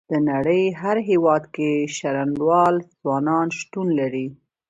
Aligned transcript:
د 0.11 0.13
نړۍ 0.29 0.63
هر 0.81 0.97
هيواد 1.09 1.43
کې 1.55 1.69
شرنوال 1.97 2.75
ځوانان 3.01 3.47
شتون 3.59 3.87
لري. 3.99 4.27